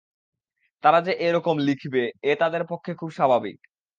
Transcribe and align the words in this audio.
তারা 0.83 0.99
যে 1.01 1.13
এ-রকম 1.19 1.55
লিখবে, 1.67 2.01
এ 2.23 2.33
তাদের 2.39 2.63
পক্ষে 2.67 2.91
খুব 2.93 3.09
স্বাভাবিক। 3.11 3.57